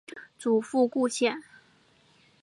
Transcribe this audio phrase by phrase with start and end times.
[0.39, 1.43] 祖父顾显。